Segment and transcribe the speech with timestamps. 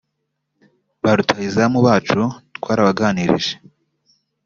[1.01, 2.21] Ba rutahizamu bacu
[2.57, 3.53] twarabaganirije